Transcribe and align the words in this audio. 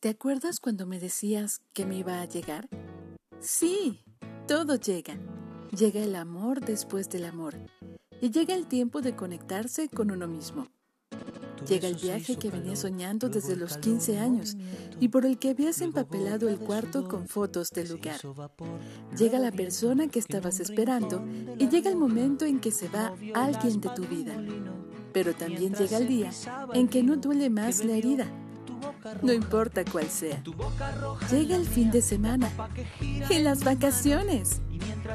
¿Te 0.00 0.10
acuerdas 0.10 0.60
cuando 0.60 0.86
me 0.86 1.00
decías 1.00 1.60
que 1.72 1.84
me 1.84 1.98
iba 1.98 2.20
a 2.20 2.24
llegar? 2.24 2.68
Sí, 3.40 4.04
todo 4.46 4.76
llega. 4.76 5.18
Llega 5.76 6.00
el 6.00 6.14
amor 6.14 6.60
después 6.60 7.10
del 7.10 7.24
amor. 7.24 7.56
Y 8.20 8.30
llega 8.30 8.54
el 8.54 8.68
tiempo 8.68 9.00
de 9.00 9.16
conectarse 9.16 9.88
con 9.88 10.12
uno 10.12 10.28
mismo. 10.28 10.68
Llega 11.66 11.88
el 11.88 11.96
viaje 11.96 12.36
que 12.36 12.48
venía 12.48 12.76
soñando 12.76 13.28
desde 13.28 13.56
los 13.56 13.76
15 13.78 14.20
años 14.20 14.56
y 15.00 15.08
por 15.08 15.26
el 15.26 15.36
que 15.36 15.50
habías 15.50 15.80
empapelado 15.80 16.48
el 16.48 16.60
cuarto 16.60 17.08
con 17.08 17.26
fotos 17.26 17.70
del 17.70 17.88
lugar. 17.88 18.20
Llega 19.18 19.40
la 19.40 19.50
persona 19.50 20.06
que 20.06 20.20
estabas 20.20 20.60
esperando 20.60 21.26
y 21.58 21.68
llega 21.68 21.90
el 21.90 21.96
momento 21.96 22.44
en 22.44 22.60
que 22.60 22.70
se 22.70 22.88
va 22.88 23.16
alguien 23.34 23.80
de 23.80 23.88
tu 23.88 24.04
vida. 24.04 24.40
Pero 25.12 25.34
también 25.34 25.74
llega 25.74 25.96
el 25.96 26.06
día 26.06 26.30
en 26.72 26.86
que 26.86 27.02
no 27.02 27.16
duele 27.16 27.50
más 27.50 27.84
la 27.84 27.96
herida 27.96 28.37
no 29.22 29.32
importa 29.32 29.84
cuál 29.84 30.08
sea. 30.08 30.42
Llega 31.30 31.56
el 31.56 31.66
fin 31.66 31.90
de 31.90 32.02
semana 32.02 32.50
y 33.00 33.38
las 33.40 33.64
vacaciones. 33.64 34.60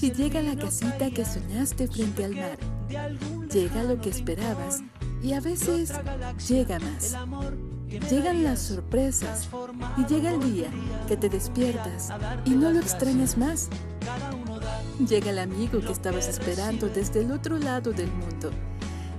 Y 0.00 0.12
llega 0.12 0.42
la 0.42 0.56
casita 0.56 1.10
que 1.10 1.24
soñaste 1.24 1.88
frente 1.88 2.24
al 2.24 2.34
mar. 2.34 2.58
Llega 3.50 3.82
lo 3.82 4.00
que 4.00 4.10
esperabas 4.10 4.82
y 5.22 5.32
a 5.32 5.40
veces 5.40 5.92
llega 6.48 6.78
más. 6.78 7.16
Llegan 8.10 8.44
las 8.44 8.60
sorpresas 8.60 9.48
y 9.96 10.04
llega 10.06 10.30
el 10.30 10.52
día 10.52 10.68
que 11.06 11.16
te 11.16 11.28
despiertas 11.28 12.10
y 12.44 12.50
no 12.50 12.70
lo 12.70 12.80
extrañas 12.80 13.38
más. 13.38 13.68
Llega 15.08 15.30
el 15.30 15.38
amigo 15.38 15.80
que 15.80 15.92
estabas 15.92 16.28
esperando 16.28 16.88
desde 16.88 17.22
el 17.22 17.32
otro 17.32 17.58
lado 17.58 17.92
del 17.92 18.10
mundo 18.12 18.50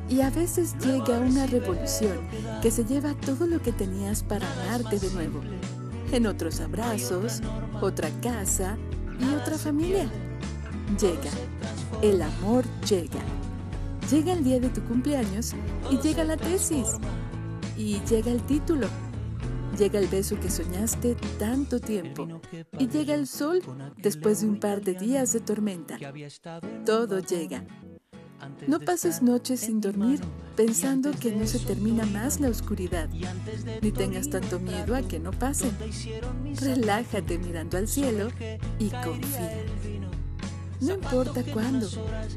y 0.10 0.22
a 0.22 0.30
veces 0.30 0.76
llega 0.80 1.20
una 1.20 1.46
revolución 1.46 2.18
que 2.62 2.72
se 2.72 2.84
lleva 2.84 3.14
todo 3.14 3.46
lo 3.46 3.62
que 3.62 3.72
tenías 3.72 4.24
para 4.24 4.52
amarte 4.54 5.00
de 5.00 5.10
nuevo. 5.12 5.42
En 6.12 6.26
otros 6.26 6.60
abrazos, 6.60 7.42
otra 7.82 8.10
casa 8.22 8.78
y 9.20 9.34
otra 9.36 9.58
familia. 9.58 10.10
Llega. 11.00 11.32
El 12.02 12.22
amor 12.22 12.66
llega. 12.90 13.20
Llega 14.10 14.34
el 14.34 14.44
día 14.44 14.60
de 14.60 14.70
tu 14.70 14.82
cumpleaños 14.86 15.54
y 15.92 15.98
llega 16.00 16.24
la 16.24 16.38
tesis. 16.38 16.98
Y 17.78 18.00
llega 18.10 18.32
el 18.32 18.42
título. 18.42 18.88
Llega 19.78 20.00
el 20.00 20.08
beso 20.08 20.40
que 20.40 20.50
soñaste 20.50 21.16
tanto 21.38 21.80
tiempo. 21.80 22.28
Y 22.80 22.88
llega 22.88 23.14
el 23.14 23.28
sol 23.28 23.62
después 23.98 24.42
de 24.42 24.48
un 24.48 24.60
par 24.60 24.82
de 24.82 24.96
días 24.96 25.32
de 25.34 25.42
tormenta. 25.42 25.98
Todo 26.86 27.20
llega. 27.20 27.64
No 28.68 28.80
pases 28.80 29.22
noches 29.22 29.62
sin 29.62 29.82
dormir 29.82 30.20
pensando 30.56 31.12
que 31.12 31.32
no 31.32 31.48
se 31.48 31.60
termina 31.60 32.06
más 32.06 32.40
la 32.40 32.50
oscuridad, 32.50 33.08
ni 33.82 33.92
tengas 33.92 34.30
tanto 34.30 34.60
miedo 34.60 34.96
a 34.96 35.02
que 35.02 35.20
no 35.20 35.32
pase. 35.32 35.72
Relájate 36.60 37.38
mirando 37.38 37.78
al 37.78 37.88
cielo 37.88 38.28
y 38.78 38.90
confía. 38.90 39.64
No 40.82 40.96
importa 40.96 41.44
cuándo, 41.54 41.88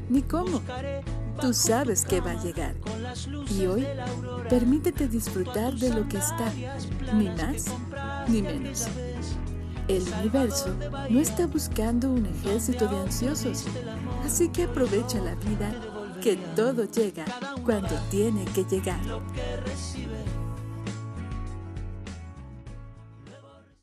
ni 0.09 0.21
cómo, 0.21 0.61
tú 1.41 1.53
sabes 1.53 2.05
que 2.05 2.21
va 2.21 2.31
a 2.31 2.43
llegar. 2.43 2.75
Y 3.49 3.65
hoy, 3.65 3.85
permítete 4.49 5.07
disfrutar 5.07 5.73
de 5.75 5.89
lo 5.89 6.07
que 6.07 6.17
está, 6.17 6.51
ni 7.13 7.29
más 7.29 7.65
ni 8.27 8.41
menos. 8.41 8.87
El 9.89 10.03
universo 10.21 10.73
no 11.09 11.19
está 11.19 11.45
buscando 11.45 12.09
un 12.09 12.25
ejército 12.25 12.87
de 12.87 13.01
ansiosos, 13.01 13.65
así 14.23 14.47
que 14.47 14.63
aprovecha 14.63 15.19
la 15.19 15.35
vida 15.35 15.92
que 16.23 16.37
todo 16.55 16.85
llega 16.85 17.25
cuando 17.65 17.93
tiene 18.09 18.45
que 18.45 18.63
llegar. 18.63 19.01